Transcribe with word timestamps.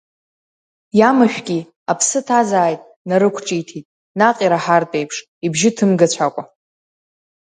Иамашәки, 0.99 1.59
аԥсы 1.91 2.19
ҭазааит, 2.27 2.81
нарықәҿиҭит, 3.07 3.85
наҟ 4.19 4.37
ираҳартә 4.43 4.95
еиԥш, 4.99 5.17
ибжьы 5.45 5.69
ҭымгацәакәа. 5.75 6.43